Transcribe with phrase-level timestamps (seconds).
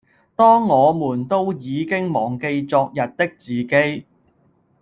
[0.35, 4.05] 當我們都已經忘記昨日的自己